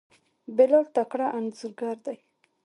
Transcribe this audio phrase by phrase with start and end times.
[0.55, 2.17] بلال تکړه انځورګر دی.